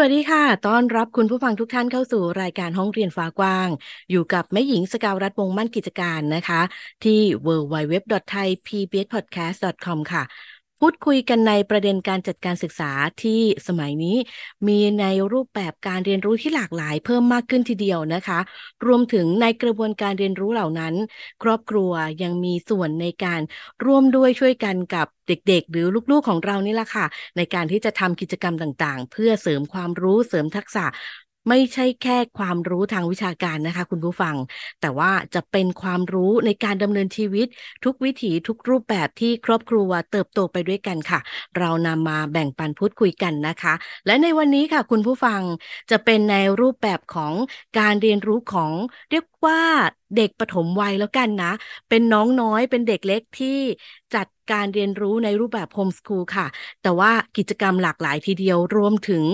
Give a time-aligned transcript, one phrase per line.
[0.00, 3.68] วัสดีค่ะ ต้อนรับคุณผู้ฟังทุกท่านเข้าสู่รายการห้องเรียนฟ้ากว้าง
[4.10, 6.60] อยู่กับแม่หญิงสกาวรัฐวงมั่นกิจการนะคะ
[7.04, 10.22] ที่ www.thaipbspodcast.com ค่ะ
[10.80, 12.90] พูดคุยกันในประเด็นการจัดการศึกษา
[13.22, 14.16] ที่สมัยนี้
[14.68, 18.38] มีในรูปแบบการเรียนรู้ที่หลากหลายเพิ่มมากขึ้นทีเดียวนะคะ
[18.86, 20.94] รวมถึงในกระบวนการเรียนรู้เหล่านั้น
[21.42, 23.40] ครอบครัวยังมีส่วนในการ
[23.84, 27.06] ร่วมด้วยช่วยกันกับเด็กๆ หรือลูกๆของเรานี่แหละค่ะ
[27.36, 30.84] ในการที่จะทำกิจกรรมต่างๆ เพื่อเสริมความรู้เสริมทักษะ
[31.48, 34.36] ไม่ใช่แค่ความรู้ทางวิชาการนะคะ คุณผู้ฟัง
[34.80, 37.46] แต่ว่าจะเป็นความรู้ในการดำเนินชีวิต
[37.84, 41.20] ทุกวิถีทุกรูปแบบที่ครอบครัวเติบโตไปด้วยกันค่ะ
[41.58, 43.74] เรานำมาแบ่งปันพูดคุยกันนะคะ
[44.06, 45.40] และในวันนี้ค่ะคุณผู้ฟัง
[45.90, 47.32] จะเป็นในรูปแบบของ
[47.78, 48.72] การเรียนรู้ของ
[49.10, 49.62] เรียกว่า
[50.16, 51.52] เด็กปฐมวัยแล้วกันนะ
[51.88, 53.58] เป็นน้องน้อยเป็นเด็กเล็กที่
[54.14, 56.46] จัดการเรียนรู้ในรูปแบบโฮมสคูลค่ะ
[56.82, 59.24] แต่ว่ากิจกรรมหลากหลายทีเดียวรวมถึง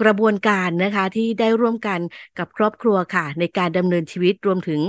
[0.00, 2.00] กระบวนการนะคะที่ได้ร่วมกัน
[2.38, 4.80] กับครอบครัวค่ะ ในการดำเนินชีวิตรวมถึง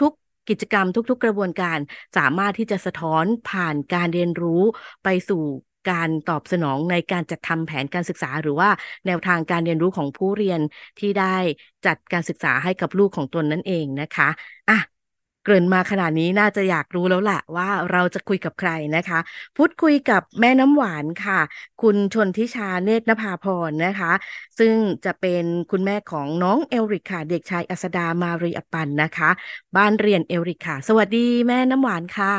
[0.00, 1.78] ทุกๆกิจกรรมทุกๆกระบวนการ
[2.16, 4.62] สามารถที่จะสะท้อนผ่านการเรียนรู้
[5.04, 5.42] ไปสู่
[5.90, 8.70] การตอบสนองในการจัดทำแผนการศึกษา หรือว่า
[9.06, 10.60] แนวทางการเรียนรู้ของผู้เรียน
[10.98, 11.36] ที่ได้
[11.86, 14.28] จัดการศึกษาให้กับลูกของตนนั่นเองนะคะ
[14.68, 14.78] อะ
[15.44, 19.18] เกริ่นมาขนาดนี้น่าจะอยากรู้แล้วแหละว่าเราจะคุยกับใครนะคะ
[19.56, 21.40] พูดคุยกับแม่น้ำหวานค่ะ
[21.82, 24.12] คุณชนทิชาเนตรนภาพรนะคะ
[24.58, 29.30] ซึ่งจะเป็นคุณแม่ของน้องเอริกค่ะ เด็กชายอัสดามารีอปันนะคะ
[29.76, 32.34] บ้านเรียนเอริกค่ะ สวัสดีแม่น้ำหวานค่ะ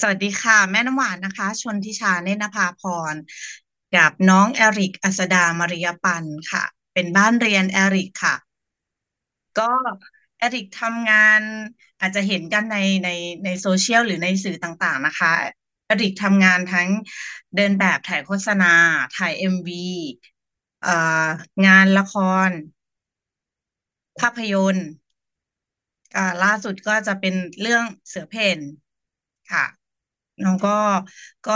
[0.00, 2.82] สวัสดีค่ะ แม่น้ำหวานนะคะ ชนทิชาเนตรนภาพ
[3.12, 3.14] ร
[3.96, 8.34] กับน้องเอริกอัสดามารีอปันค่ะ เป็นบ้านเรียนเอริกค่ะ
[9.58, 9.70] ก็
[10.38, 11.42] เอริกทำงาน
[12.00, 13.08] อาจจะเห็นกันในใน
[13.44, 15.32] ในโซเชียลหรือในสื่อต่างๆนะคะ
[15.88, 16.88] อริกทำงานทั้ง
[17.56, 18.72] เดินแบบถ่ายโฆษณา
[19.16, 19.86] ถ่ายเอ็มวี
[21.66, 22.14] งานละค
[22.48, 22.50] ร
[24.20, 24.88] ภาพยนตร์
[26.42, 28.58] ล่าสุดก็จะเป็นเรื่องเสือเพน
[29.52, 29.64] ค่ะ
[30.44, 30.70] น้องก็
[31.48, 31.52] ก็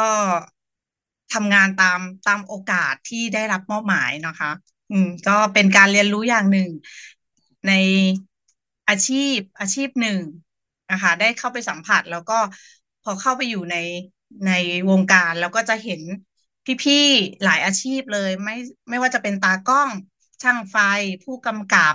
[1.32, 4.50] ทำงานตามตามโอกาสที่ได้รับมอบหมายนะคะ
[4.90, 6.68] อืม ก็เป็นการเรียนรู้อย่างหนึ่ง
[7.66, 7.72] ใน
[8.88, 10.18] อาชีพอาชีพหนึ่ง
[10.90, 12.38] นะคะได้เข้าไปสัมผัสแล้วก็
[13.02, 13.76] พอเข้าไปอยู่ใน
[14.46, 14.50] ใน
[14.90, 16.02] วงการแล้วก็จะเห็น
[16.82, 18.54] พี่ๆหลายอาชีพเลย ไม่
[18.88, 19.90] ไม่ว่าจะเป็นตากล้อง
[20.42, 20.76] ช่างไฟ
[21.22, 21.94] ผู้กำกับ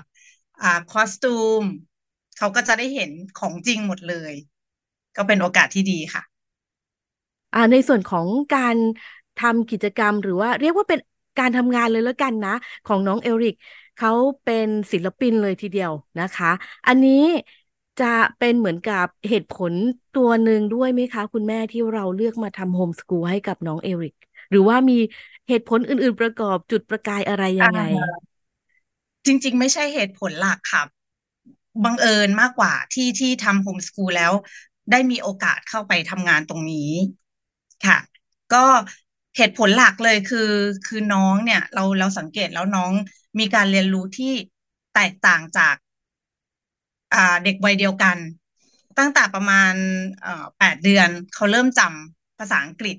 [0.61, 1.27] อ่าคอสตู
[1.61, 1.63] ม
[2.37, 4.33] เขาก็จะได้เห็นของจริงหมดเลย
[5.15, 6.23] ก็เป็นโอกาสที่ดีค่ะ
[7.53, 8.77] อ่าในส่วนของการ
[9.37, 10.99] ทำกิจกรรมหรือว่าเรียกว่าเป็น
[11.37, 12.51] การทำงานเลยแล้วกันนะ
[12.85, 13.53] ของน้องเอริก
[13.97, 14.11] เขา
[14.43, 16.51] เป็นศิลปินเลยทีเดียวนะคะ
[16.87, 17.23] อันนี้
[18.01, 18.05] จะ
[18.37, 19.73] เป็นเหมือนกับเหตุผล
[20.17, 24.15] ตัวหนึ่งด้วยไหมคะ คุณแม่ที่เราเลือกมาทำโฮมสกูลให้กับน้องเอริก
[24.51, 24.97] หรือว่ามี
[25.47, 27.81] เหตุผลอื่น ๆ ประกอบจุดประกายอะไรยังไง
[29.25, 30.83] จริง ๆ ไม่ใช่เหตุผลหลักค่ะ
[31.83, 34.33] บังเอิญมากกว่าที่ที่ทำโฮมสกูลแล้ว
[34.91, 36.91] ได้มีโอกาสเข้าไปทำงานตรงนี้
[37.85, 37.97] ค่ะ
[38.53, 38.65] ก็
[39.37, 40.51] เหตุผลหลักเลยคือ
[40.87, 42.93] คือน้องเนี่ย เราเราสังเกตแล้วน้อง
[43.39, 44.33] มีการเรียนรู้ที่
[44.95, 45.75] แตกต่างจาก
[47.13, 48.17] อ่าเด็กวัยเดียวกัน
[48.97, 49.73] ตั้งแต่ประมาณ
[50.59, 52.97] แปดเดือนเขาเริ่มจำภาษาอังกฤษ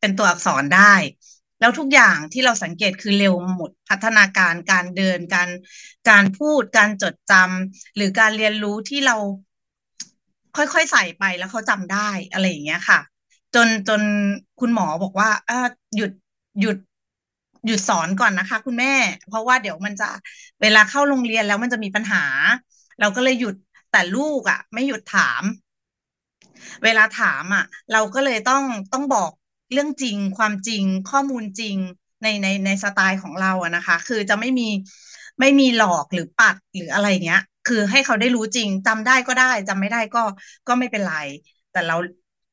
[0.00, 0.94] เป็นตัวอักษรได้
[1.60, 5.48] แล้วทุกอย่างที่เราสังเกตคือเร็วหมดพัฒนาการการเดินการ
[6.08, 9.16] การพูดการจดจำหรือการเรียนรู้ที่เรา
[10.56, 13.00] ค่อยๆใส่ไปแล้วเขาจำได้อะไรอย่างเงี้ยค่ะ
[13.54, 14.02] จนจน
[14.60, 15.50] คุณหมอบอกว่าอ
[15.96, 16.10] หยุด
[16.60, 16.76] หยุด
[17.66, 18.92] หยุดสอนก่อนนะคะ คุณแม่
[19.28, 20.08] เพราะว่าเดี๋ยวมันจะ
[20.62, 22.24] เวลาเข้าโรงเรียนแล้วมันจะมีปัญหา
[23.00, 23.54] เราก็เลยหยุด
[23.90, 25.42] แต่ลูกอะ ไม่หยุดถาม
[26.84, 28.62] เวลาถามอะ เราก็เลยต้อง
[28.92, 29.30] ต้องบอก
[29.72, 31.76] เรื่องจริง ความจริงข้อมูลจริง
[32.22, 34.68] ในในในสไตล์ของเราอะนะคะ คือจะไม่มี
[35.40, 40.22] ไม่มีหลอกหรือปัดหรืออะไรเงี้ย คือให้เขาได้รู้จริงจำได้ก็ได้จำไม่ได้ก็
[40.68, 41.14] ก็ไม่เป็นไร
[41.70, 41.96] แต่เรา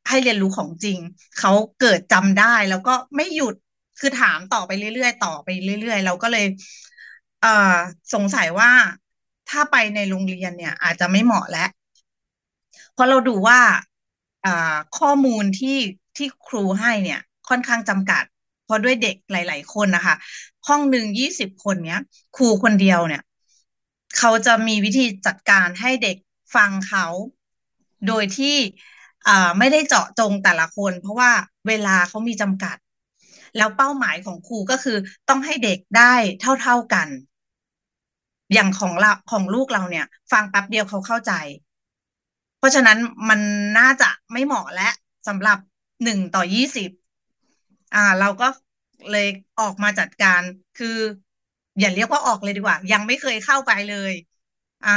[0.10, 1.00] ให้เรียนรู้ของจริง
[1.40, 3.56] เขาเกิดจำได้ แล้วก็ไม่หยุด
[4.00, 6.46] คือถามต่อไปเรื่อยๆ ต่อไปเรื่อยๆ เราก็เลย
[7.42, 7.76] เอ่อ
[8.14, 8.72] สงสัยว่า
[9.50, 11.70] ถ้าไปในโรงเรียนเนี่ย อาจจะไม่เหมาะแล้ว
[12.94, 13.60] เพราะเราดูว่า
[14.46, 15.78] อ่าข้อมูลที่
[16.18, 17.20] ที่ครูให้เนี่ย
[17.50, 18.24] ค่อนข้างจำกัด
[18.64, 20.16] เพราะด้วยเด็กหลาย ๆ คนนะคะ
[20.68, 22.00] ห้องหนึ่งยี่สิบคนเนี้ย
[22.36, 23.22] ครูคนเดียวเนี่ย
[24.18, 26.18] เขาจะมีวิธีจัดการให้เด็ก
[26.56, 27.06] ฟังเขา
[28.08, 28.58] โดยที่
[29.60, 31.32] ไม่ได้เจาะจงแต่ละคน เพราะว่า
[31.68, 32.78] เวลาเขามีจำกัด
[33.58, 34.98] แล้วเป้าหมายของครูก็คือ
[35.30, 37.08] ต้องให้เด็กได้เท่า ๆกัน
[38.54, 41.32] อย่างของเราของลูกเราเนี่ย ฟังแป๊บเดียวเขาเข้าใจ
[42.58, 42.98] เพราะฉะนั้น
[43.30, 43.40] มัน
[43.78, 44.90] น่าจะไม่เหมาะและ
[45.28, 45.58] สำหรับ
[46.04, 46.90] หนึ่งต่อยี่สิบ
[47.94, 48.48] อ่า เราก็
[49.12, 49.28] เลย
[49.60, 50.42] ออกมาจัดการ
[50.76, 50.98] คือ
[51.80, 54.14] อย่าเรียกว่าออกเลยดีกว่า ยังไม่เคยเข้าไปเลย
[54.86, 54.90] อ่า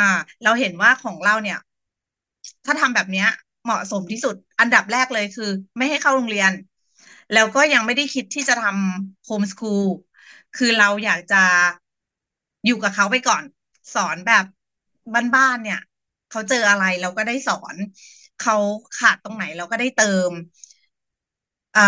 [0.43, 1.59] เราเห็นว่าของเราเนี่ย
[2.65, 3.29] ถ้าทำแบบเนี้ย
[3.65, 6.53] เหมาะสมที่สุด อันดับแรกเลยคือ ไม่ให้เข้าโรงเรียน
[7.33, 9.85] แล้วก็ยังไม่ได้คิดที่จะทำโฮมสคูล
[10.55, 11.37] คือเราอยากจะ
[12.65, 13.43] อยู่กับเขาไปก่อน
[13.95, 14.45] สอนแบบ
[15.37, 15.79] บ้านๆเนี่ย
[16.31, 17.77] เขาเจออะไรเราก็ได้สอน
[18.39, 18.55] เขา
[18.99, 20.31] ขาดตรงไหนเราก็ได้เติม
[21.75, 21.81] อ่า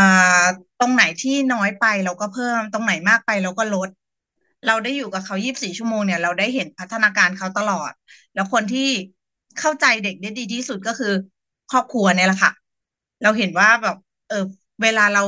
[0.78, 3.88] ตรงไหนที่น้อยไปเราก็เพิ่ม ตรงไหนมากไปเราก็ลด
[4.64, 7.92] เราได้อยู่กับเขายี่บสี่ชั่วโมงเนี่ยเราได้เห็นพัฒนาการเขาตลอด
[8.34, 8.80] แล้วคนที่
[9.58, 11.12] เข้าใจเด็กได้ดีที่สุดก็คือ
[11.70, 12.52] ครอบครัวเนี่ยแหละค่ะ
[13.22, 13.96] เราเห็นว่าแบบ
[14.28, 14.36] เออ
[14.82, 15.22] เวลาเรา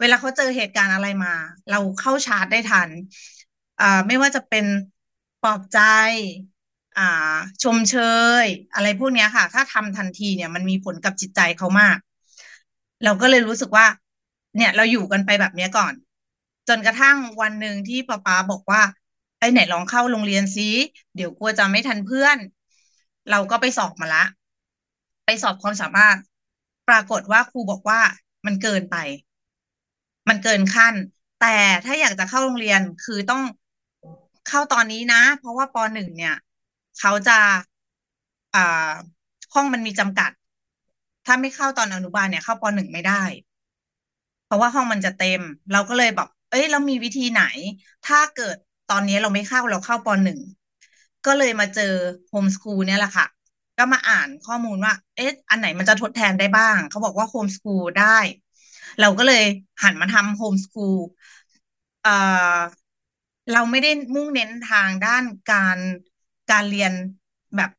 [0.00, 1.28] เวลาเขาเจอเหตุการณ์อะไรมา
[1.68, 2.90] เราเข้าชาร์จได้ทัน
[3.78, 4.64] อ่าไม่ว่าจะเป็น
[5.40, 5.78] ปลอบใจ
[6.98, 7.94] อ่า ชมเช
[8.44, 11.96] ย อะไรพวกเนี้ยค่ะ ถ้าทำทันทีเนี่ยมันมีผลกับจิตใจเขามาก
[13.04, 13.86] เราก็เลยรู้สึกว่า
[14.56, 15.94] เนี่ยเราอยู่กันไปแบบเนี้ยก่อน
[16.68, 18.82] จนกระทั่งวันหนึ่งที่ป๊าป๊าบอกว่า
[19.38, 20.68] ไอ้ไหนลองเข้าโรงเรียนซิ
[21.14, 22.38] เดี๋ยวกลัวจะไม่ทันเพื่อน
[23.30, 24.24] เราก็ไปสอบมาละ
[25.30, 26.18] ไปสอบความสามารถ
[26.88, 28.00] ปรากฏว่าครูบอกว่า
[28.46, 28.96] มันเกินไป
[30.28, 30.94] มันเกินขั้น
[31.38, 33.42] แต่ถ้าอยากจะเข้าโรงเรียนคือต้อง
[34.48, 36.34] เข้าตอนนี้นะ เพราะว่าปหนึ่งเนี่ย
[36.98, 37.38] เขาจะ
[38.54, 38.92] อ่า
[39.54, 40.30] ห้องมันมีจำกัด
[41.24, 43.22] ถ้าไม่เข้าตอนอนุบาลเนี่ย เข้าปหนึ่งไม่ได้
[44.44, 45.40] เพราะว่าห้องมันจะเต็ม
[45.72, 47.42] เราก็เลยแบบเอ้ยเรามีวิธีไหน
[48.06, 48.56] ถ้าเกิด
[48.90, 50.38] ตอนนี้เราไม่เข้าเราเข้าปหนึ่ง
[51.26, 51.92] ก็เลยมาเจอ
[52.28, 53.26] โฮมสคูลเนี่ยแหละค่ะ
[53.78, 58.18] ก็มาอ่านข้อมูลว่า เอ๊ะ อันไหนมันจะทดแทนได้บ้าง เขาบอกว่าโฮมสคูลได้
[59.00, 59.44] เราก็เลย
[59.82, 60.96] หันมาทำโฮมสคูล
[62.02, 62.10] เอ่อ
[63.52, 65.78] เราไม่ได้มุ่งเน้นทางด้านการ
[66.50, 66.92] การเรียน
[67.56, 67.70] แบบ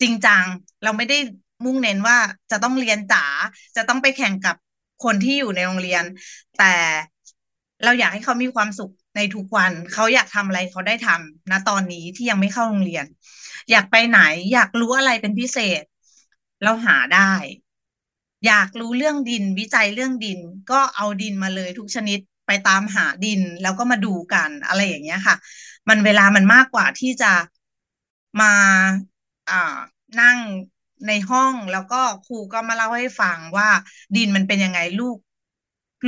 [0.00, 0.44] จริงจัง
[0.82, 1.18] เราไม่ได้
[1.64, 2.18] มุ่งเน้นว่า
[2.50, 3.24] จะต้องเรียนจ๋า
[3.76, 4.56] จะต้องไปแข่งกับ
[5.04, 6.04] คนที่อยู่ในโรงเรียน
[6.58, 6.74] แต่
[7.84, 13.04] เราอยากให้เขามีความสุขในทุกวัน เขาอยากทำอะไรเขาได้ทำนะตอนนี้ที่ยังไม่เข้าโรงเรียน
[13.70, 14.20] อยากไปไหน
[14.52, 15.82] อยากรู้อะไรเป็นพิเศษ
[16.62, 17.32] เราหาได้
[18.46, 20.38] อยากรู้เรื่องดินวิจัยเรื่องดิน
[20.70, 25.36] ก็เอาดินมาเลยทุกชนิดไปตามหาดินแล้วก็มาดูกันอะไรอย่างเงี้ยค่ะ
[25.88, 27.32] มันเวลามันมากกว่าที่จะ
[28.40, 28.52] มา
[29.48, 29.54] อ่า
[30.20, 30.38] นั่ง
[31.06, 33.68] ในห้องแล้วก็ครูก็มาเล่าให้ฟังว่า
[34.14, 35.18] ดินมันเป็นยังไงลูก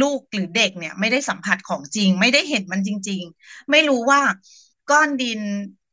[0.01, 4.21] ลูกหรือเด็กเนี่ย ไม่ได้สัมผัสของจริง ไม่ได้เห็นมันจริง ๆ ไม่รู้ว่า
[4.91, 5.41] ก้อนดิน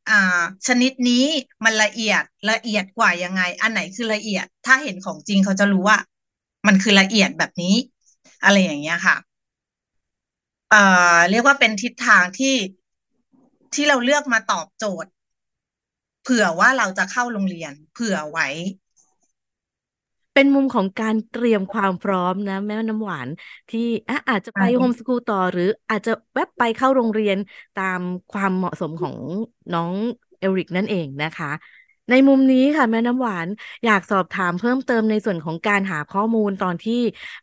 [0.08, 1.24] อ่า ชนิดนี้
[1.64, 5.98] มันละเอียดละเอียดกว่ายังไง อันไหนคือละเอียด ถ้าเห็นของจริงเขาจะรู้ว่า
[6.66, 7.74] มันคือละเอียดแบบนี้
[8.44, 9.16] อะไรอย่างเงี้ยค่ะ
[10.70, 10.82] เอ่
[11.16, 12.54] อเรียกว่าเป็นทิศทางที่
[13.74, 15.10] ที่เราเลือกมาตอบโจทย์
[16.22, 18.48] เผื่อว่าเราจะเข้าโรงเรียน เผื่อไว้
[20.36, 23.28] เป็นมุมของการเตรียมความพร้อมนะ แม่น้ำหวาน
[23.70, 27.36] ที่อะอาจจะไปใช่โฮมสคูลต่อ หรืออาจจะแวบไปเข้าโรงเรียน
[27.74, 28.00] ตาม
[28.30, 29.16] ความเหมาะสมของ
[29.72, 29.92] น้อง
[30.38, 31.50] เอริกนั่นเองนะคะ
[32.10, 33.48] ในมุมนี้ค่ะ แม่น้ำหวาน
[33.84, 36.94] อยากสอบถามเพิ่มเติมในส่วนของการหาข้อมูลตอนที่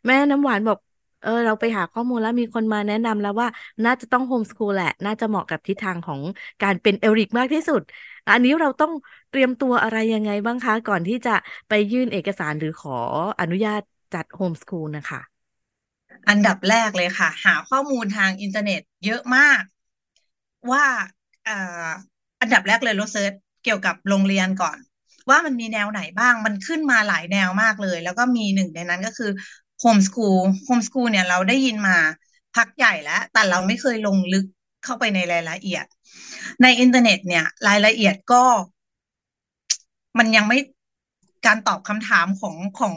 [0.06, 0.78] แม่น้ำหวานบอก
[1.24, 3.48] เออเราไปหาข้อมูลแล้วมีคนมาแนะนำแล้วว่า
[3.84, 6.20] น่าจะต้องโฮมสคูลแหละ น่าจะเหมาะกับทิศทางของ
[6.62, 7.82] การเป็นเอริกมากที่สุด
[8.28, 8.92] อันนี้เราต้อง
[9.30, 11.30] เตรียมตัวอะไรยังไงบ้างคะ ก่อนที่จะ
[11.68, 12.90] ไปยื่นเอกสารหรือขอ
[13.40, 13.80] อนุญาต
[14.12, 15.20] จัดโฮมสคูลนะคะ
[16.28, 19.62] อันดับแรกเลยค่ะ หาข้อมูลทางอินเทอร์เน็ตเยอะมาก
[20.70, 20.84] ว่า
[22.40, 23.32] อันดับแรกเลยเรา search
[23.64, 24.78] เกี่ยวกับโรงเรียนก่อน
[25.30, 29.30] ว่ามันมีแนวไหนบ้าง มันขึ้นมาหลายแนวมากเลย แล้วก็มีหนึ่งในนั้นก็คือ
[29.84, 31.96] โฮมสคูลโฮมสคูลเนี่ยเราได้ยินมา
[32.54, 34.44] พักใหญ่แล้ว แต่เราไม่เคยลงลึก
[34.84, 35.84] เข้าไปในรายละเอียด
[36.62, 38.44] ในอินเทอร์เน็ตเนี่ย รายละเอียดก็
[40.18, 40.58] มันยังไม่
[41.46, 42.96] การตอบคำถามของของ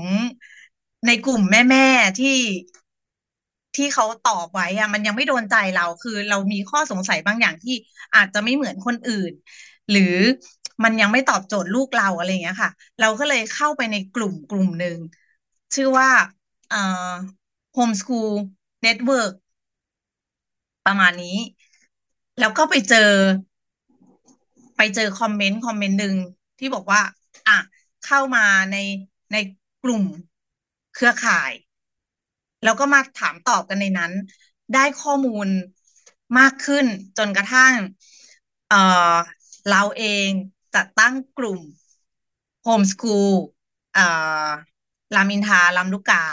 [1.07, 2.37] ในกลุ่มแม่ๆที่
[3.75, 7.75] ที่เขาตอบไว้อะมันยังไม่โดนใจเราคือเรามีข้อสงสัยบางอย่างที่
[8.15, 9.31] อาจจะไม่เหมือนคนอื่น
[9.91, 10.15] หรือ
[10.83, 14.97] มันยังไม่ตอบโจทย์ลูกเราอะไรเงี้ยค่ะ เราก็เลยเข้าไปในกลุ่มกลุ่มหนึ่ง
[15.75, 16.09] ชื่อว่า
[16.67, 16.77] เอ่อ
[17.75, 18.31] Homeschool
[18.85, 19.33] Network
[20.85, 21.37] ประมาณนี้
[22.39, 22.97] แล้วก็ไปเจอ
[24.77, 26.15] ไปเจอคอมเมนต์คอมเมนต์หนึ่ง
[26.59, 27.01] ที่บอกว่า
[27.47, 27.57] อะ
[28.05, 28.75] เข้ามาใน
[29.31, 29.37] ใน
[29.83, 30.03] กลุ่ม
[30.93, 31.51] เครือข่าย
[32.63, 34.11] แล้วก็มาถามตอบกันในนั้น
[34.73, 35.47] ได้ข้อมูล
[36.37, 36.85] มากขึ้น
[37.17, 37.73] จนกระทั่ง
[38.67, 38.75] เอ่
[39.11, 39.13] อ
[39.69, 40.29] เราเอง
[40.75, 41.59] จัดตั้งกลุ่ม
[42.63, 43.31] โฮมสคูล
[43.93, 44.05] เอ่
[44.45, 44.47] อ
[45.15, 46.23] รามอินทราลำลูกกา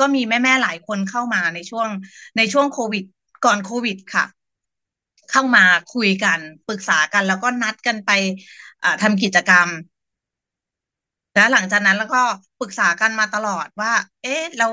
[0.00, 1.88] ก็มีแม่ๆหลายคนเข้ามาในช่วง
[2.36, 3.04] ในช่วงโควิด
[3.44, 4.24] ก่อนโควิดค่ะ
[5.30, 8.10] เข้ามาคุยกันปรึกษากัน แล้วก็นัดกันไป
[9.02, 9.68] ทำกิจกรรม
[11.34, 12.18] แล้วหลังจากนั้นแล้วก็
[12.58, 14.66] ปรึกษากันมาตลอดว่า เอ๊ะเรา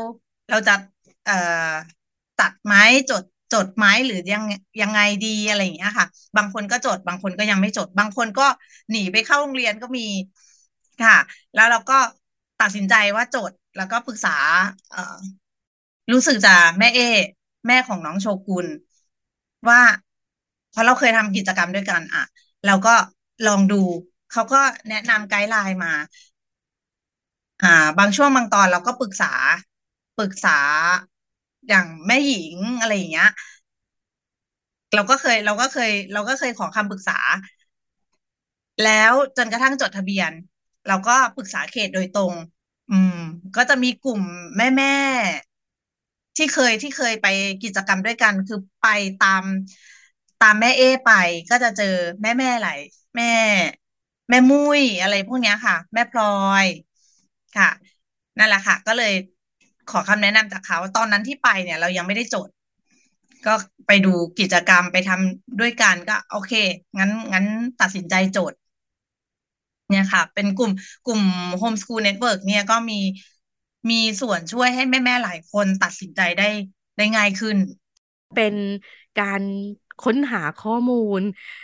[0.50, 0.72] เราจะ
[1.24, 1.34] เอ่อ
[2.38, 4.44] ตัดไม้จดจดไม้หรือยัง
[4.82, 8.44] ยังไงดีอะไรอย่างเงี้ยค่ะ บางคนก็จด บางคนก็ยังไม่จด บางคนก็
[8.90, 10.02] หนีไปเข้าโรงเรียนก็มี
[11.02, 11.18] ค่ะ
[11.54, 12.00] แล้วเราก็
[12.62, 14.30] ตัดสินใจว่าจด แล้วก็ปรึกษา
[14.90, 15.00] เออ
[16.12, 17.00] รู้สึกจะแม่เอ
[17.68, 18.68] แม่ของน้องโชกุน
[19.70, 19.82] ว่า
[20.70, 22.24] เพราะเราเคยทำกิจกรรมด้วยกันอะ
[22.66, 22.96] เราก็
[23.48, 23.76] ลองดู
[24.32, 24.58] เขาก็
[24.90, 25.94] แนะนำไกด์ไลน์มา
[27.62, 29.32] อ่า บางช่วงบางตอนเราก็ปรึกษา
[30.18, 30.60] ปรึกษา
[31.68, 33.30] อย่างแม่หญิงอะไรอย่างเงี้ย
[34.94, 37.18] เราก็เคย เราก็เคย เราก็เคยขอคำปรึกษา
[38.84, 40.32] แล้วจนกระทั่งจดทะเบียน
[40.88, 42.34] เราก็ปรึกษาเขตโดยตรง
[42.90, 43.14] อืม
[43.56, 44.22] ก็จะมีกลุ่ม
[44.58, 44.88] แม่แม่
[46.38, 47.26] ที่เคยที่เคยไป
[47.64, 48.86] กิจกรรมด้วยกัน คือไป
[49.20, 49.44] ตาม
[50.40, 51.10] ตามแม่เอไป
[51.50, 51.86] ก็จะเจอ
[52.22, 52.80] แม่แม่หลาย
[53.16, 53.26] แม่
[54.30, 56.26] แม่มุ้ยอะไรพวกนี้ค่ะ แม่พลอ
[56.64, 56.66] ย
[57.54, 57.70] ค่ะ
[58.38, 59.12] นั่นแหละค่ะ ก็เลย
[59.88, 62.50] ขอคำแนะนำจากเขาตอนนั้นที่ไปเนี่ย เรายังไม่ได้จด
[63.46, 63.54] ก็
[63.88, 64.10] ไปดู
[64.40, 66.54] กิจกรรมไปทำด้วยกันก็ โอเค
[66.98, 67.46] งั้นงั้น
[67.82, 68.58] ตัดสินใจโจทย์
[69.94, 70.72] เนี่ยค่ะ เป็นกลุ่ม
[71.06, 71.22] กลุ่ม
[71.62, 73.00] Homeschool Network เนี่ยก็มี
[73.90, 76.50] มีส่วนช่วยให้แม่ๆหลายคนตัดสินใจได้
[76.98, 77.58] ได้ง่ายขึ้น
[78.34, 78.56] เป็น
[79.18, 79.44] การ
[80.00, 81.22] ค้นหาข้อมูล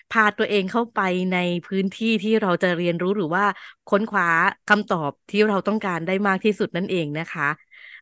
[0.10, 1.00] พาตัวเองเข้าไป
[1.32, 3.46] ในพื้นที่ที่เราจะเรียนรู้หรือว่า
[3.88, 4.28] ค้นคว้า
[4.70, 7.50] คำตอบที่เราต้องการได้มากที่สุดนั่นเองนะคะ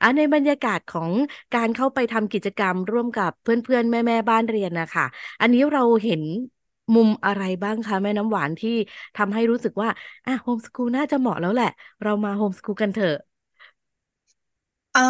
[0.01, 1.12] อะในบรรยากาศของ
[1.55, 5.05] การเข้าไปทำกิจกรรมร่วมกับเพื่อนๆ แม่ ๆ บ้านเรียนนะคะ
[5.41, 6.22] อันนี้เราเห็น
[6.94, 8.70] มุมอะไรบ้างคะแม่น้ำหวานที่
[9.15, 9.89] ทำให้รู้สึกว่า
[10.25, 11.67] อะโฮมสกูลน่าจะเหมาะแล้วแหละ
[12.03, 13.13] เรามาโฮมสกูลกันเถอะ
[14.91, 15.01] เออ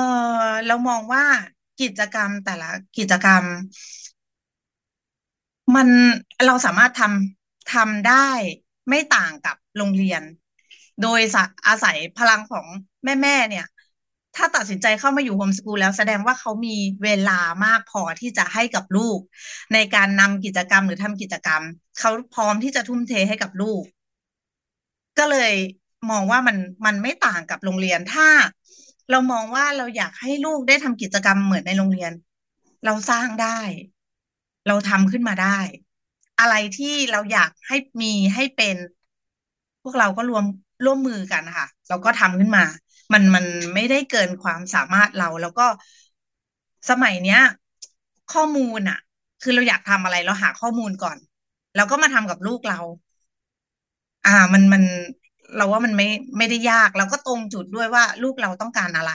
[0.65, 1.23] เรามองว่า
[1.79, 2.67] กิจกรรมแต่ละ
[2.97, 3.45] กิจกรรม
[5.75, 5.89] มัน
[6.45, 8.29] เราสามารถทำทำได้
[8.89, 10.23] ไม่ต่างกับโรงเรียน
[11.01, 11.19] โดย
[11.67, 12.67] อาศัยพลังของ
[13.03, 13.65] แม่ๆเนี่ย
[14.37, 19.19] ถ้าตัดสินใจเข้ามาอยู่โฮมสกูลแล้วแสดงว่าเขามีเวลามากพอที่จะให้กับลูก
[19.73, 21.61] ในการนำกิจกรรมหรือทำกิจกรรม
[21.99, 23.83] เขาพร้อมที่จะทุ่มเทให้กับลูก
[25.17, 25.53] ก็เลย
[26.09, 28.27] มองว่ามันมันไม่ต่างกับโรงเรียนถ้า
[29.09, 32.11] เรามองว่าเราอยากให้ลูกได้ทำกิจกรรมเหมือนในโรงเรียน
[32.85, 33.59] เราสร้างได้
[34.67, 35.59] เราทำขึ้นมาได้
[36.39, 38.77] อะไรที่เราอยากให้มีให้เป็น
[39.83, 40.43] พวกเราก็รวม
[40.85, 42.63] ร่วมมือกันค่ะแล้วก็ทำขึ้นมา
[43.13, 45.65] มันมันไม่ได้เกินความสามารถเรา แล้วก็
[46.89, 47.39] สมัยเนี้ย
[48.33, 48.99] ข้อมูลอะ
[49.41, 51.17] คือเราอยากทำอะไรเราหาข้อมูลก่อน
[51.75, 52.79] แล้วก็มาทำกับลูกเรา
[54.25, 54.83] อ่ามันมัน
[55.55, 56.07] เราว่ามันไม่
[56.37, 59.11] ไม่ได้ยาก แล้วก็ตรงจุดด้วยว่าลูกเราต้องการอะไร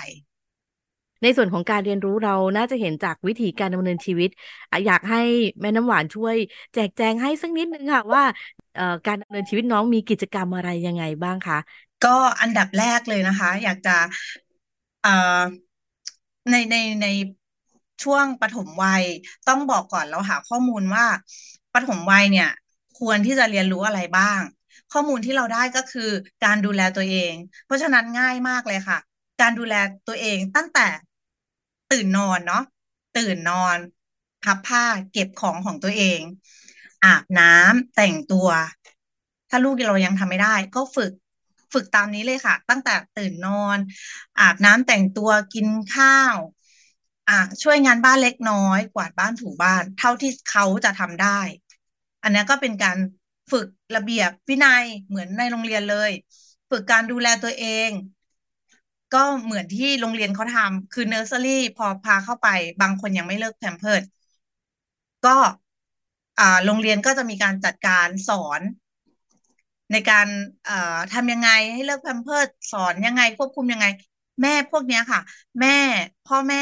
[1.23, 4.29] ในส่วนของการเรียนรู้เราน่าจะเห็นจากวิธีการดำเนินชีวิต
[4.87, 5.23] อยากให้
[5.61, 6.37] แม่น้ำหวานช่วย
[6.75, 8.25] แจกแจงให้สักนิดนึงค่ะว่า
[9.07, 11.59] การดำเนินชีวิตน้องมีกิจกรรมอะไรยังไงบ้างคะ
[12.05, 13.97] ก็อันดับแรกเลยนะคะ อยากจะ
[16.51, 17.07] ในในใน
[18.03, 19.05] ช่วงปฐมวัย
[19.49, 21.07] ต้องบอกก่อนเราหาข้อมูลว่า
[21.75, 22.49] ปฐมวัยเนี่ย
[22.99, 24.41] ควรที่จะเรียนรู้อะไรบ้าง
[24.93, 26.11] ข้อมูลที่เราได้ก็คือ
[26.45, 27.35] การดูแลตัวเอง
[27.67, 28.99] เพราะฉะนั้นง่ายมากเลยค่ะ
[29.41, 29.75] การดูแล
[30.09, 30.87] ตัวเองตั้งแต่
[31.93, 32.63] ตื่นนอนเนาะ
[33.19, 33.77] ตื่นนอน
[34.43, 36.21] พับผ้าเก็บของของตัวเอง
[37.05, 38.49] อาบน้ำแต่งตัว
[39.51, 41.13] ถ้าลูกเรายังทำไม่ได้ ก็ฝึก
[41.73, 43.79] ฝึกตามนี้เลยค่ะ ตั้งแต่ตื่นนอน
[44.41, 46.37] อาบน้ำแต่งตัวกินข้าว
[47.29, 51.41] อ่าช่วยงานบ้านเล็กน้อย กวาดบ้านถูบ้าน เท่าที่เขาจะทำได้
[52.23, 52.99] อันนี้ก็เป็นการ
[53.51, 56.11] ฝึกระเบียบวินัยเหมือนในโรงเรียนเลย
[56.71, 57.91] ฝึกการดูแลตัวเอง
[59.13, 62.47] ก็เหมือนที่โรงเรียนเขาทำคือเนอร์เซอรี่พอพาเข้าไป
[62.81, 64.03] บางคนยังไม่เลิกแพมเพิร์ด
[65.25, 65.37] ก็
[66.39, 68.61] อ่าโรงเรียนก็จะมีการจัดการสอน
[69.93, 70.27] ในการ
[70.69, 73.87] อ่อทำยังไงให้เลิกแพมเพิร์ดสอนยังไงควบคุมยังไง
[74.43, 75.21] แม่พวกนี้ค่ะ
[75.61, 75.69] แม่
[76.25, 76.59] พ่อแม่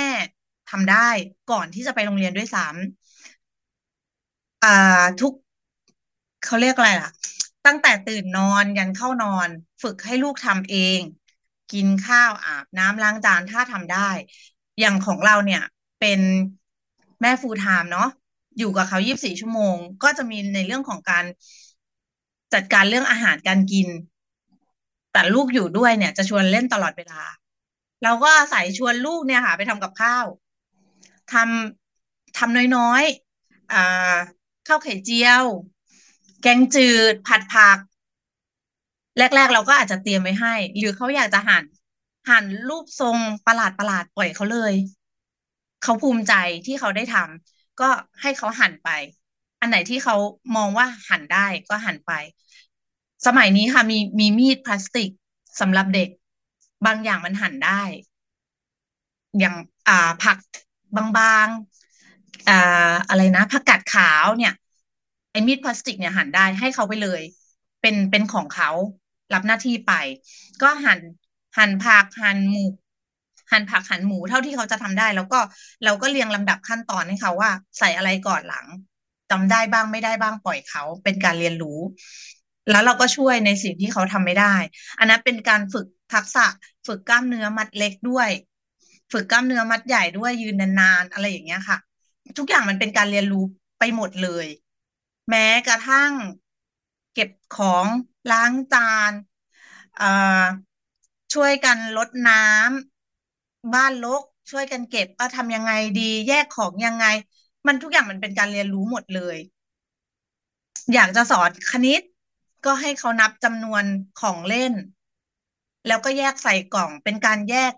[0.67, 1.09] ทำได้
[1.51, 4.69] ก่อนที่จะไปโรงเรียนด้วยซ้ำอ่า
[5.21, 5.33] ทุก
[6.43, 7.11] เขาเรียกอะไรล่ะ
[7.67, 9.49] ตั้งแต่ตื่นนอนยันเข้านอน
[9.83, 11.01] ฝึกให้ลูกทำเอง
[11.73, 14.09] กินข้าวอาบน้ำล้างจานถ้าทำได้
[14.81, 15.63] อย่างของเราเนี่ย
[16.01, 16.21] เป็น
[17.21, 18.09] แม่ฟูลไทม์เนาะ
[18.59, 21.25] อยู่กับเขายี่บสี่ชั่วโมง ก็จะมีในเรื่องของการ
[22.55, 23.89] จัดการเรื่องอาหารการกิน
[25.13, 27.23] แต่ลูกอยู่ด้วยเนี่ย จะชวนเล่นตลอดเวลา
[28.03, 30.27] เราก็อาศัยชวนลูกเนี่ยค่ะ ไปทำกับข้าว
[31.33, 34.17] ทำทำน้อยๆอ่า
[34.67, 35.45] ข้าวไข่เจียว
[36.43, 37.79] แกงจืด ผัดผัก
[39.21, 41.65] แรก ๆ เราก็อาจจะเตรียมไว้ให้ หรือเขาอยากจะหั่น
[42.29, 44.75] หั่นรูปทรงประหลาดประหลาดปล่อยเขาเลย
[45.83, 46.33] เขาภูมิใจ
[46.67, 47.89] ที่เขาได้ทำก็
[48.23, 48.89] ให้เขาหั่นไป
[49.61, 50.15] อันไหนที่เขา
[50.57, 52.13] มองว่าหั่นได้ก็หั่นไป
[53.27, 55.11] สมัยนี้ค่ะมีมีมีดพลาสติก
[55.61, 56.09] สำหรับเด็ก
[56.87, 57.83] บางอย่างมันหั่นได้
[59.39, 59.55] อย่าง
[59.89, 60.39] อ่าผัก
[60.97, 61.05] บา
[61.47, 62.55] งๆอ่า
[63.09, 64.53] อะไรนะผักกาดขาวเนี่ย
[65.31, 67.23] ไอ้มีดพลาสติกเนี่ยหั่นได้ให้เขาไปเลย
[67.81, 68.71] เป็นเป็นของเขา
[69.35, 69.93] รับหน้าที่ไป
[70.63, 71.01] ก็หั่น
[71.59, 72.65] หั่นผักหั่นหมู
[73.51, 75.41] หั่นผักหั่นหมูเท่าที่เขาจะทำได้ แล้วก็
[75.85, 78.67] เราก็เรียงลำดับขั้นตอนให้เขาว่า ใส่อะไรก่อนหลัง
[79.31, 81.79] จำได้บ้างไม่ได้บ้างปล่อยเขาเป็นการเรียนรู้
[82.71, 84.55] แล้วเราก็ช่วยในสิ่งที่เขาทำไม่ได้
[84.99, 86.47] อันนั้นเป็นการฝึกทักษะ
[86.87, 88.29] ฝึกกล้ามเนื้อมัดเล็กด้วย
[89.13, 91.79] ฝึกกล้ามเนื้อมัดใหญ่ด้วยยืนนานๆอะไรอย่างเงี้ยค่ะ
[92.39, 93.45] ทุกอย่างมันเป็นการเรียนรู้
[93.79, 94.47] ไปหมดเลย
[95.31, 96.13] แม้กระทั่ง
[97.15, 97.87] เก็บของ
[98.31, 99.13] ล้างจาน
[101.35, 107.07] ช่วยกันลดน้ำบ้านรกช่วยกันเก็บว่าทำยังไงดี แยกของยังไง
[107.67, 109.37] มันทุกอย่างมันเป็นการเรียนรู้หมดเลย
[110.95, 112.01] อยากจะสอนคณิต
[112.65, 113.85] ก็ให้เขานับจำนวน
[114.21, 114.73] ของเล่น
[115.87, 117.73] แล้วก็แยกใส่กล่องเป็นการแยก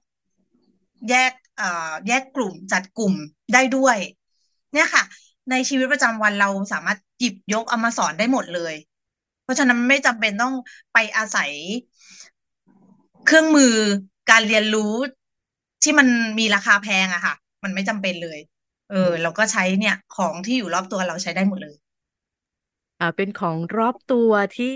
[1.08, 3.14] แยกเอ่อแยกกลุ่มจัดกลุ่ม
[3.52, 3.96] ได้ด้วย
[4.72, 5.02] เนี่ยค่ะ
[5.50, 8.74] ในชีวิตประจำวันเราสามารถหยิบยกเอามาสอนได้หมดเลย
[9.52, 10.54] ราะฉะนั้นไม่จำเป็นต้อง
[10.92, 11.50] ไปอาศัย
[13.26, 13.74] เครื่องมือ
[14.30, 14.92] การเรียนรู้
[15.82, 18.38] ที่มันมีราคาแพงอะค่ะ มันไม่จำเป็นเลย
[18.90, 21.74] เออ เราก็ใช้เนี่ย ของที่อยู่รอบตัวเราใช้ได้หมดเลย
[23.16, 24.66] เป็นของรอบตัวที่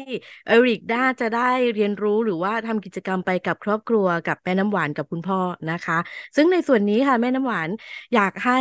[0.47, 1.40] เอริกน่าจะได้
[1.75, 5.38] เรียนรู้หรือว่าทำกิจกรรมไปกับครอบครัวกับแม่น้ำหวานกับคุณพ่อ
[5.71, 5.99] นะคะ
[6.37, 7.71] ซึ่งในส่วนนี้ค่ะแม่น้ำหวาน
[8.14, 8.59] อยากให้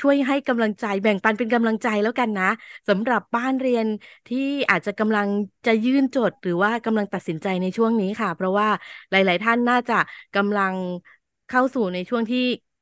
[0.00, 2.50] ช่วยให้กำลังใจแบ่งปันเป็นกำลังใจแล้วกันนะ
[2.88, 3.86] สำหรับบ้านเรียน
[4.26, 4.38] ที่
[4.70, 5.28] อาจจะกำลัง
[5.66, 8.68] จะยื่นโจทย์ หรือว่ากำลังตัดสินใจในช่วงนี้ค่ะ เพราะว่า
[9.10, 9.94] หลาย ๆ ท่านน่าจะ
[10.36, 10.74] กำลัง
[11.48, 12.38] เข้าสู่ในช่วงที่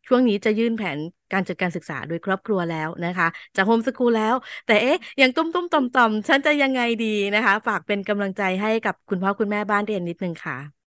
[0.09, 0.99] ช่วงนี้จะยื่นแผน
[1.33, 4.35] การจัดการศึกษาโดยครอบครัวแล้วนะคะ จากโฮมสกูลแล้ว
[4.67, 10.87] แต่เอ๊ะยังตุ้มตุ้มต่อมต่อมฉันจะยังไงดีนะคะ ฝากเป็นกำลังใจให้กับคุณพ่อคุณแม่บ้านเรียนนิดนึงค่ะ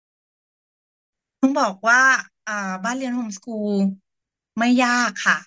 [1.40, 2.01] ต้องบอกว่า
[2.48, 3.75] อ่าบ้านเรียนโฮมสกูล
[4.59, 5.38] ไม่ยากค่ะ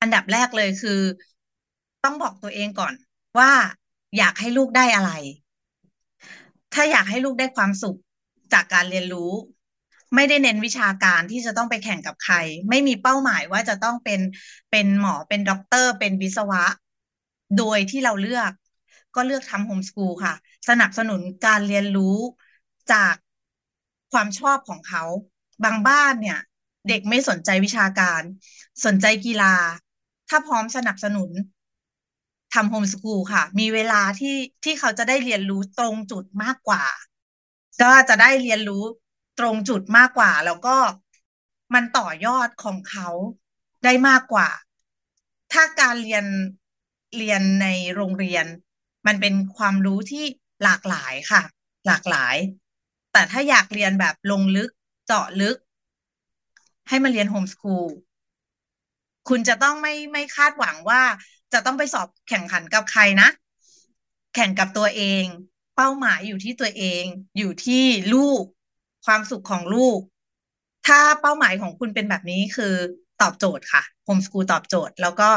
[0.00, 1.00] อันดับแรกเลยคือ
[2.04, 2.94] ต้องบอกตัวเองก่อน
[3.38, 3.52] ว่า
[4.16, 5.10] อยากให้ลูกได้อะไร
[6.72, 7.96] ถ้าอยากให้ลูกได้ความสุข
[8.52, 9.30] จากการเรียนรู้
[10.14, 12.36] ไม่ได้เน้นวิชาการที่จะต้องไปแข่งกับใคร
[12.70, 14.20] ไม่มีเป้าหมายว่าจะต้องเป็น
[14.70, 16.64] เป็นหมอเป็นด็อกเตอร์ เป็นวิศวะ
[17.56, 18.52] โดยที่เราเลือก
[19.14, 20.34] ก็เลือกทำโฮมสกูลค่ะ
[20.68, 22.16] สนับสนุนการเรียนรู้
[22.92, 23.14] จาก
[24.12, 25.04] ความชอบของเขา
[25.64, 26.38] บางบ้านเนี่ย
[26.88, 28.22] เด็กไม่สนใจวิชาการ
[28.84, 29.54] สนใจกีฬา
[30.28, 31.30] ถ้าพร้อมสนับสนุน
[32.54, 36.84] ทำโฮมสกูลค่ะ มีเวลาที่ที่เขาจะได้เรียนรู้ตรงจุดมากกว่า
[37.82, 38.84] ก็จะได้เรียนรู้
[39.38, 40.76] ตรงจุดมากกว่า แล้วก็
[41.74, 43.08] มันต่อยอดของเขา
[43.84, 44.48] ได้มากกว่า
[45.52, 46.24] ถ้าการเรียน
[47.16, 48.46] เรียนในโรงเรียน
[49.06, 50.24] มันเป็นความรู้ที่
[50.62, 51.42] หลากหลายค่ะ
[51.86, 52.36] หลากหลาย
[53.12, 54.70] แต่ถ้าอยากเรียนแบบลงลึก
[55.06, 55.56] เจาะลึก
[56.88, 57.86] ให้มาเรียนโฮมสคูล
[59.28, 61.02] คุณจะต้องไม่ไม่คาดหวังว่า
[61.52, 63.28] จะต้องไปสอบแข่งขันกับใครนะ
[64.34, 65.24] แข่งกับตัวเอง
[65.76, 67.04] เป้าหมายอยู่ที่ตัวเอง
[67.38, 68.42] อยู่ที่ลูก
[69.08, 70.00] ความสุขของลูก
[70.86, 72.74] ถ้าเป้าหมายของคุณเป็นแบบนี้คือ
[73.22, 75.28] ตอบโจทย์ค่ะโฮมสกูลตอบโจทย์ แล้วก็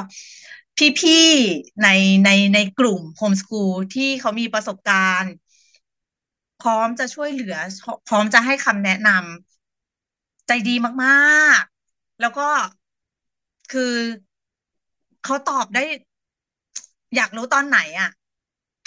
[1.00, 1.88] พี่ๆใน
[2.26, 5.34] ในในกลุ่มโฮมสกูลที่เขามีประสบการณ์
[6.62, 7.56] พร้อมจะช่วยเหลือ
[8.08, 12.48] พร้อมจะให้คำแนะนำใจดีมากๆ แล้วก็
[13.72, 13.94] คือ
[15.24, 15.84] เขาตอบได้
[17.16, 18.10] อยากรู้ตอนไหนอะ่ะ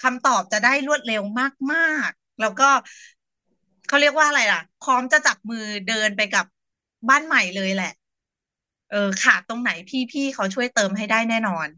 [0.02, 1.22] คำตอบจะได้รวดเร็ว
[1.72, 2.68] มากๆ แล้วก็
[3.86, 6.44] เขาเรียกว่าอะไรล่ะ พร้อมจะจับมือเดินไปกับ
[7.08, 7.92] บ้านใหม่เลยแหละ
[8.90, 9.70] เออขาดตรงไหน
[10.12, 11.68] พี่ๆเขาช่วยเติมให้ได้แน่นอน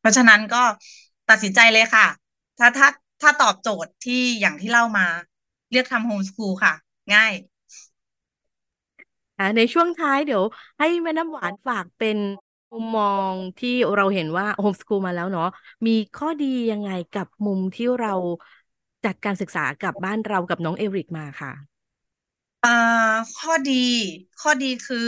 [0.00, 0.62] เพราะฉะนั้นก็
[1.30, 2.06] ตัดสินใจเลยค่ะ
[2.58, 2.88] ถ้าถ้า
[3.22, 5.06] ถ้าตอบโจทย์ที่อย่างที่เล่ามา
[5.70, 6.74] เลือกทำโฮมสคูลค่ะ
[7.14, 7.32] ง่าย
[9.56, 10.44] ในช่วงท้ายเดี๋ยว
[10.78, 12.18] ให้แม่น้ำหวานฝากเป็น
[12.72, 15.44] มุมมองที่เราเห็นว่าโฮมสคูลมาแล้วเนาะ
[15.86, 18.10] มีข้อดียังไงกับมุมที่เรา
[19.04, 21.52] จัดการศึกษากับบ้านเรากับน้องเอริกมาค่ะ
[22.62, 22.68] อ่า
[23.36, 23.72] ข้อดี
[24.38, 24.98] ข้อดีคือ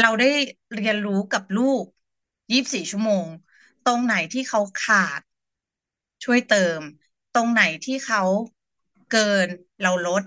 [0.00, 0.30] เราได้
[0.74, 1.84] เรียนรู้กับลูก
[2.52, 3.26] ยี่บสี่ชั่วโมง
[3.86, 5.20] ตรงไหนที่เขาขาด
[6.24, 6.80] ช่วยเติม
[7.34, 8.22] ตรงไหนที่เขา
[9.10, 9.48] เกิน
[9.80, 10.22] เราลด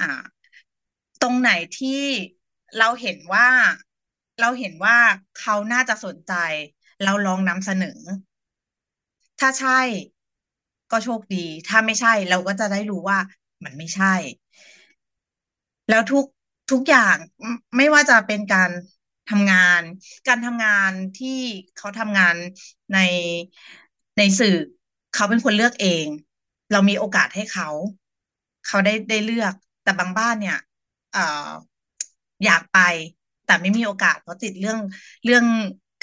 [0.00, 0.06] อ่า
[1.20, 2.02] ตรงไหนที่
[2.78, 3.48] เราเห็นว่า
[4.40, 4.98] เราเห็นว่า
[5.40, 6.32] เขาน่าจะสนใจ
[7.02, 8.00] เราลองนำเสนอ
[9.40, 9.80] ถ้าใช่
[10.90, 13.18] ก็โชคดี ถ้าไม่ใช่เราก็จะได้รู้ว่า
[13.64, 14.14] มันไม่ใช่
[15.88, 16.24] แล้วทุก
[16.70, 17.16] ทุกอย่าง
[17.76, 18.70] ไม่ว่าจะเป็นการ
[19.30, 19.82] ทำงาน
[20.28, 21.28] การทำงานที่
[21.76, 22.36] เขาทำงาน
[22.92, 22.98] ใน
[24.18, 24.56] ในสื่อ
[25.14, 26.06] เขาเป็นคนเลือกเอง
[26.72, 27.68] เรามีโอกาสให้เขา
[28.66, 30.58] เขาได้ได้เลือก แต่บางบ้านเนี่ย
[31.12, 31.48] เอ่อ
[32.44, 32.78] อยากไป
[33.46, 34.78] แต่ไม่มีโอกาสเพราะติดเรื่อง
[35.24, 35.44] เรื่อง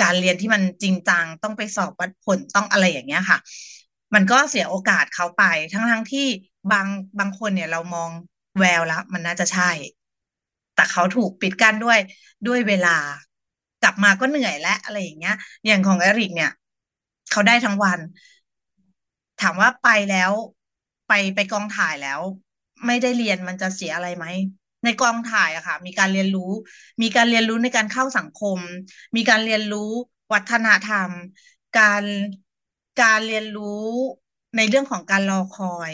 [0.02, 3.38] การเรียนที่มันจริงจังต้องไปสอบวัดผลต้องอะไรอย่างเงี้ยค่ะ
[4.16, 6.28] มันก็เสียโอกาสเขาไป ทั้งทั้งที่
[6.72, 6.88] บาง
[7.20, 8.10] บางคนเนี่ยเรามอง
[8.60, 9.72] แววแล้วมันน่าจะใช่
[10.76, 12.00] แต่เขาถูกปิดกั้นด้วย
[12.48, 12.98] ด้วยเวลา
[13.84, 16.52] กลับมาก็เหนื่อยและอะไรอย่างเงี้ย อย่างของเอริกเนี่ย
[17.32, 18.00] เขาได้ทั้งวัน
[19.42, 20.32] ถามว่าไปแล้ว
[21.08, 22.22] ไปไปกองถ่ายแล้ว
[22.86, 24.26] ไม่ได้เรียนมันจะเสียอะไรไหม
[24.84, 26.52] ในกองถ่ายอะค่ะ มีการเรียนรู้
[27.02, 28.60] มีการเรียนรู้ในการเข้าสังคม
[29.16, 29.92] มีการเรียนรู้
[30.34, 31.12] วัฒนธรรม
[31.78, 32.04] การ
[33.02, 33.88] การเรียนรู้
[34.56, 35.92] ในเรื่องของการรอคอย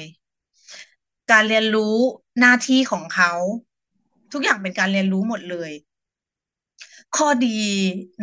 [1.32, 1.96] การเรียนรู้
[2.40, 3.32] หน้าที่ของเขา
[4.32, 5.72] ทุกอย่างเป็นการเรียนรู้หมดเลย
[7.18, 7.60] ข้อดี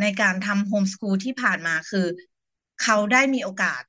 [0.01, 2.07] ในการทำโฮมสกูลที่ผ่านมาคือ
[2.83, 3.83] เขาได้มีโอกาส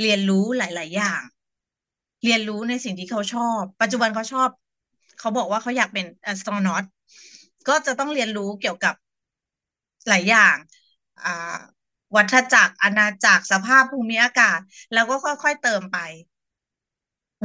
[0.00, 1.22] เรียนรู้หลาย ๆ อย่าง
[2.24, 4.48] เรียนรู้ในสิ่งที่เขาชอบ ปัจจุบันเขาชอบ
[5.18, 6.84] เขาบอกว่าเขาอยากเป็นแอสโทรนอต
[7.68, 8.94] ก็จะต้องเรียนรู้เกี่ยวกับ
[10.08, 10.56] หลายอย่าง
[12.16, 14.60] วัฏจักรอาณาจักรสภาพภูมิอากาศ
[14.92, 15.98] แล้วก็ค่อยๆเติมไป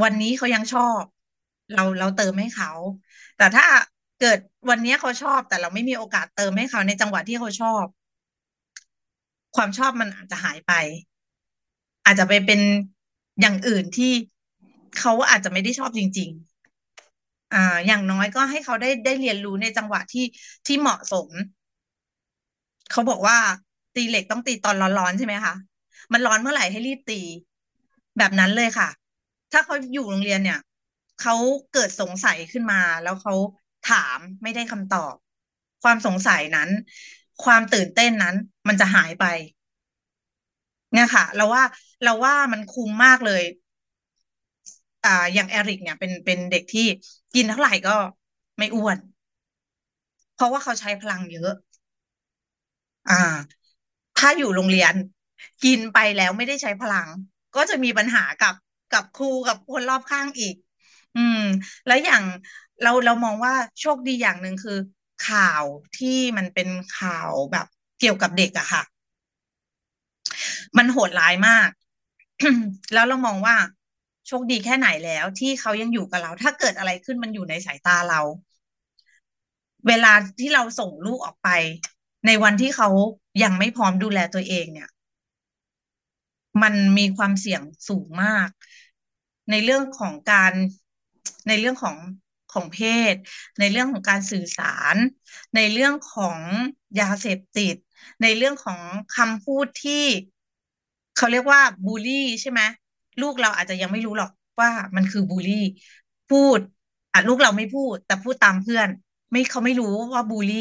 [0.04, 1.02] วันนี้เขายังชอบ
[1.74, 2.72] เราเราเติมให้เขา
[3.38, 3.66] แต่ถ้า
[4.20, 7.86] เกิดวันนี้เขาชอบ แต่เราไม่มีโอกาสเติมให้เขาในจังหวะที่เขาชอบ
[9.56, 10.72] ความชอบมันอาจจะหายไป
[12.06, 12.62] อาจจะไปเป็น
[13.42, 14.12] อย่างอื่นที่
[15.00, 16.30] เขาอาจจะไม่ได้ชอบจริง
[16.92, 20.26] ๆ อ่า อย่างน้อยก็ให้เขาได้ได้เรียนรู้ในจังหวะที่
[20.66, 21.30] ที่เหมาะสม
[22.92, 23.38] เขาบอกว่า
[24.00, 25.56] ตีเหล็กต้องตีตอนร้อนๆใช่ไหมคะ
[26.14, 27.22] มันร้อนเมื่อไหร่ให้รีบตี
[28.18, 28.90] แบบนั้นเลยค่ะ
[29.52, 30.60] ถ้าเขาอยู่โรงเรียนเนี่ย
[31.18, 31.34] เขา
[31.72, 33.34] เกิดสงสัยขึ้นมา แล้วเขา
[33.84, 35.14] ถามไม่ได้คำตอบ
[35.84, 36.70] ความสงสัยนั้น
[37.44, 38.36] ความตื่นเต้นนั้น
[38.68, 39.26] มันจะหายไป
[40.92, 41.64] เนี่ยค่ะ เราว่า
[42.04, 43.44] เราว่ามันคุ้มมากเลย
[45.04, 46.82] อ่า อย่างแอริกเนี่ย เป็นเป็นเด็กที่
[47.34, 47.92] กินเท่าไหร่ก็
[48.58, 48.98] ไม่อ้วน
[50.34, 51.52] เพราะว่าเขาใช้พลังเยอะ
[53.08, 53.59] อ่า
[54.20, 54.94] ถ้าอยู่โรงเรียน
[55.64, 57.08] กินไปแล้วไม่ได้ใช้พลัง
[57.56, 58.56] ก็จะมีปัญหากับ
[58.94, 60.56] กับครูกับคนรอบข้างอีก
[61.18, 61.42] อืม
[61.88, 62.24] แล้วอย่าง
[62.82, 64.78] เราเรามองว่าโชคดีอย่างหนึ่งคือ
[65.28, 65.64] ข่าว
[65.98, 67.68] ที่มันเป็นข่าวแบบ
[68.00, 68.84] เกี่ยวกับเด็กอะค่ะ
[70.78, 71.70] มันโหดร้ายมาก
[72.94, 73.56] แล้วเรามองว่า
[74.28, 78.22] โชคดีแค่ไหนแล้ว ที่เขายังอยู่กับเรา ถ้าเกิดอะไรขึ้นมันอยู่ในสายตาเรา
[79.88, 81.50] เวลาที่เราส่งลูกออกไป
[82.26, 82.90] ในวันที่เขา
[83.42, 84.90] ยังไม่พร้อมดูแลตัวเองเนี่ย
[86.62, 88.50] มันมีความเสี่ยงสูงมาก
[89.50, 90.54] ในเรื่องของการ
[91.48, 91.98] ในเรื่องของ
[92.54, 92.80] ของเพ
[93.14, 93.16] ศ
[93.60, 94.96] ในเรื่องของการสื่อสาร
[95.56, 96.40] ในเรื่องของ
[97.00, 97.76] ยาเสพติด
[98.22, 98.80] ในเรื่องของ
[99.16, 100.06] คำพูดที่
[101.16, 102.62] เขาเรียกว่าบูลลี่ใช่ไหม
[103.22, 105.56] ลูกเราอาจจะยังไม่รู้หรอกว่ามันคือบูลลี่
[106.30, 106.60] พูด
[107.14, 108.88] อะลูกเราไม่พูด แต่พูดตามเพื่อน
[109.32, 110.58] ไม่เขาไม่รู้ว่าบูลลี่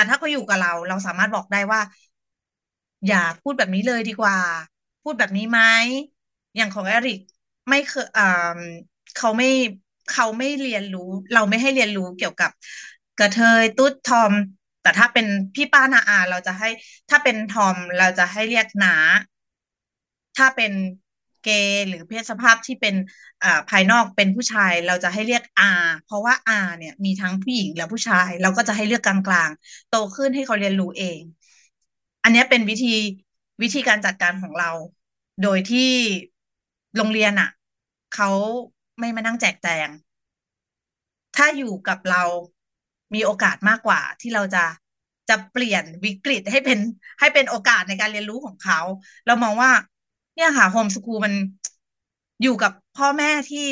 [0.00, 1.80] แต่ถ้าเขาอยู่กับเรา เราสามารถบอกได้ว่า
[3.06, 4.36] อย่าพูดแบบนี้เลยดีกว่า
[5.02, 5.60] พูดแบบนี้ไหม
[6.56, 7.18] อย่างของแอริก
[7.70, 8.24] ไม่เคยอ่า
[9.14, 9.46] เขาไม่
[10.08, 11.00] เขาไม่เรียนรู้
[11.32, 12.50] เราไม่ให้เรียนรู้เกี่ยวกับ
[13.18, 14.32] กระเทยตุ๊ดทอม
[14.80, 16.68] แต่ถ้าเป็นพี่ป้านาอา เราจะให้
[17.10, 18.88] ถ้าเป็นทอมเราจะให้เรียกนา
[20.36, 20.72] ถ้าเป็น
[21.42, 22.94] เกย์หรือเพศสภาพที่เป็น
[23.42, 25.64] อ่าภายนอกเป็นผู้ชายเราจะให้เรียกอา
[26.04, 31.20] เพราะว่าอาเนี่ยมีทั้งผู้หญิงและผู้ชาย เราก็จะให้เลือกกลางๆ โตขึ้นให้เขาเรียนรู้เอง
[32.22, 32.94] อันนี้เป็นวิธี
[33.62, 34.70] วิธีการจัดการของเรา
[35.42, 35.90] โดยที่
[36.96, 37.50] โรงเรียนอะ
[38.14, 38.30] เขา
[38.98, 39.88] ไม่มานั่งแจกแจง
[41.36, 42.22] ถ้าอยู่กับเรา
[43.14, 44.64] มีโอกาสมากกว่าที่เราจะ
[45.28, 46.78] จะเปลี่ยนวิกฤตให้เป็น
[47.20, 48.80] ให้เป็นโอกาสในการเรียนรู้ของเขา
[49.26, 49.70] เรามองว่า
[50.40, 51.34] เนี่ยค่ะโฮมสคูลมัน
[52.42, 53.68] อยู่กับพ่อแม่ที่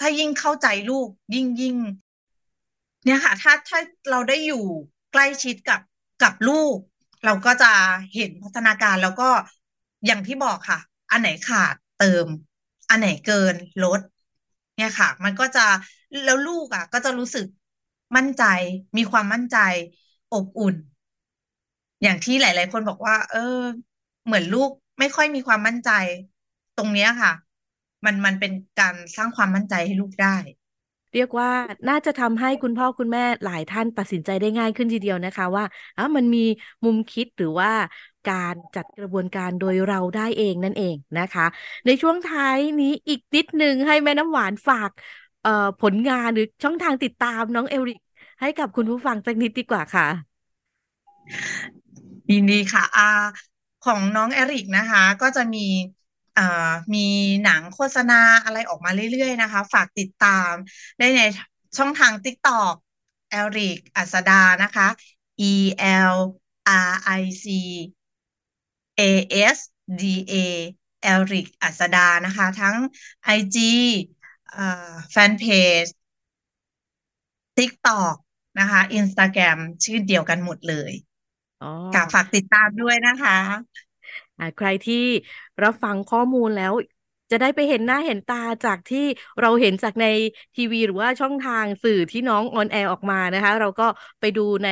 [0.00, 1.76] ถ้ายิ่งเข้าใจลูกยิ่งยิ่ง
[3.04, 4.64] เนี่ยค่ะ ถ้าถ้าเราได้อยู่
[5.12, 5.80] ใกล้ชิดกับ
[6.22, 6.76] กับลูก
[7.24, 7.72] เราก็จะ
[8.14, 9.28] เห็นพัฒนาการแล้วก็
[10.06, 10.78] อย่างที่บอกค่ะ
[11.10, 12.26] อันไหนขาดเติม
[12.90, 14.00] อันไหนเกินลด
[14.76, 15.66] เนี่ยค่ะ มันก็จะ
[16.24, 17.46] แล้วลูกอะ ก็จะรู้สึก
[18.16, 18.44] มั่นใจ
[18.96, 19.58] มีความมั่นใจ
[20.32, 20.74] อบอุ่น
[22.02, 23.38] อย่างที่หลาย ๆ คนบอกว่า เออ
[24.24, 25.90] เหมือนลูก ไม่ค่อยมีความมั่นใจ
[26.76, 27.32] ตรงเนี้ยค่ะ
[28.04, 30.36] มันมันเป็นการสร้างความมั่นใจให้ลูกได้
[31.12, 31.50] เรียกว่า
[31.88, 35.64] น่าจะทำให้คุณพ่อคุณแม่หลายท่านตัดสินใจได้ง่ายขึ้นทีเดียวนะคะว่า
[35.96, 36.38] อะมันมี
[36.84, 37.70] มุมคิดหรือว่า
[38.26, 41.46] การจัดกระบวนการโดยเราได้เองนั่นเองนะคะ
[41.86, 44.90] ในช่วงท้ายนี้อีกนิดนึงให้แม่น้ำหวานฝาก
[45.42, 47.98] เอ่อผลงานหรือช่องทางติดตามน้องเอริก
[48.40, 50.40] ให้กับคุณผู้ฟังสักนิดดีกว่าค่ะ
[52.32, 53.02] ยินดีค่ะ อ่า
[53.84, 55.66] ของน้องเอริกนะคะ ก็จะมี
[56.36, 56.42] อ่า
[56.94, 56.98] มี
[57.42, 60.52] หนังโฆษณาอะไรออกมาเรื่อยๆนะคะ ฝากติดตาม
[60.98, 61.20] ได้ใน
[61.78, 62.74] ช่องทาง TikTok
[63.30, 64.88] เอริกอัสดานะคะ
[65.50, 65.52] E
[66.14, 66.16] L
[66.88, 66.90] R
[67.20, 67.46] I C
[68.98, 69.02] A
[69.56, 69.58] S
[70.00, 70.34] D A
[71.02, 72.76] เอริกอัสดานะคะ ทั้ง
[73.38, 73.56] IG
[74.56, 75.44] อ่าแฟนเพ
[75.84, 75.86] จ
[77.58, 78.16] TikTok
[78.58, 80.92] นะคะ Instagram ชื่อเดียวกันหมดเลย
[81.60, 83.36] อ๋อค่ะฝากติดตามด้วยนะคะ
[84.38, 84.94] อ่าใครที่
[85.62, 86.72] รับฟังข้อมูลแล้ว
[87.30, 88.98] จะได้ไปเห็นหน้าเห็นตาจากที่
[89.40, 90.04] เราเห็นจากใน
[90.56, 93.84] ทีวีหรือว่าช่องทางสื่อที่น้อง on air ออกมานะคะ เราก็
[94.20, 94.68] ไปดูใน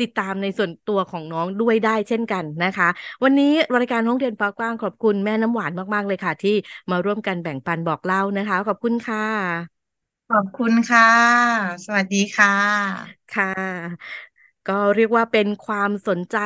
[0.00, 2.88] ติดตามในส่วนตัวของน้องด้วยได้เช่นกันนะคะ
[3.24, 6.50] วันนี้รายการห้องเรียนฟ้ากว้างขอบคุณแม่น้ำหวานมาก ๆ เลยค่ะ ที่
[6.90, 9.80] มาร่วมกันแบ่งปันบอกเล่านะคะ ขอบคุณค่ะ
[10.28, 11.02] ขอบคุณค่ะ
[11.84, 12.50] สวัสดีค่ะ
[13.30, 14.10] ค่ะ
[14.66, 16.36] ก็เรียกว่าเป็นความสนใจ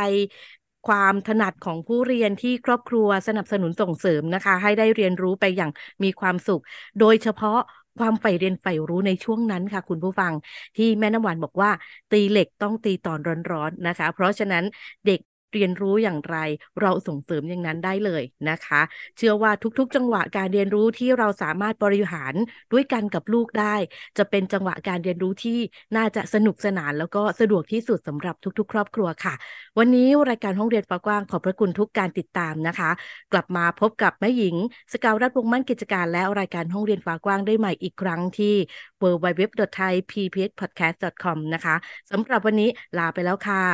[0.86, 5.70] ความถนัดของผู้เรียนที่ครอบครัวสนับสนุนส่งเสริมนะคะ ให้ได้เรียนรู้ไปอย่าง
[6.04, 6.62] มีความสุข
[7.00, 7.58] โดยเฉพาะ
[7.98, 10.32] ความใฝ่เรียนใฝ่รู้ในช่วงนั้นค่ะ คุณผู้ฟัง
[10.76, 11.70] ที่แม่น้ำหวานบอกว่า
[12.10, 14.64] ตีเหล็กต้องตีตอนร้อนๆนะคะ เพราะฉะนั้น
[15.06, 15.20] เด็ก
[15.54, 16.36] เรียนรู้อย่างไร
[16.80, 18.80] เราส่งเสริมอย่างนั้นได้เลยนะคะ
[19.16, 22.34] เชื่อว่าทุกๆ จังหวะการเรียนรู้ที่เราสามารถบริหาร
[22.72, 23.74] ด้วยกันกับลูกได้
[24.18, 25.58] จะเป็นจังหวะการเรียนรู้ที่
[25.96, 29.34] น่าจะสนุกสนาน แล้วก็สะดวกที่สุดสำหรับทุก ๆ ครอบครัวค่ะ
[29.78, 32.90] วันนี้รายการห้องเรียนฟ้ากว้างขอบพระคุณทุกการติดตามนะคะ
[33.32, 34.56] กลับมาพบกับแม่หญิง
[34.92, 38.54] สกาวรัฐวงศ์มั่นกิจการและรายการห้องเรียนฟ้ากว้างได้ใหม่อีกครั้งที่
[39.02, 41.74] www.thaipbspodcast.com นะคะ
[42.10, 43.64] สำหรับวันนี้ลาไปแล้วค่ะ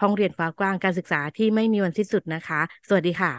[0.00, 3.32] ห้องเรียนฟ้ากว้างการศึกษาที่ไม่มีวันสิ้นสุดนะคะ สวัสดีค่ะ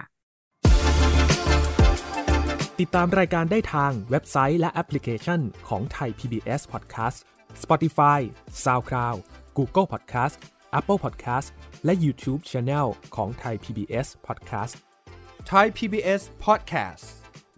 [2.82, 5.40] ติดตามรายการได้ทางเว็บไซต์และแอปพลิเคชัน
[5.70, 7.18] ของไทย PBS Podcast
[7.64, 8.20] Spotify
[8.64, 9.18] SoundCloud
[9.58, 10.36] Google Podcast
[10.80, 11.48] Apple Podcast
[11.86, 14.74] และ YouTube Channel ของไทย PBS Podcast
[15.52, 17.06] Thai PBS Podcast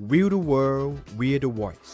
[0.09, 1.91] We the World We the Voice